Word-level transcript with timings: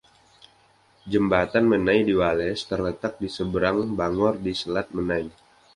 Jembatan 1.11 1.65
Menai 1.71 1.99
di 2.07 2.13
Wales 2.21 2.59
terletak 2.69 3.13
di 3.21 3.29
seberang 3.37 3.77
Bangor 3.99 4.33
di 4.45 4.53
Selat 4.61 4.87
Menai. 4.97 5.25